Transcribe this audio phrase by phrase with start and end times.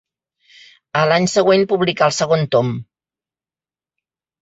[1.01, 2.75] A l'any següent publicà el segon tom.